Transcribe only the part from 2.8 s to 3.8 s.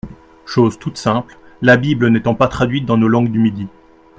dans nos langues du Midi.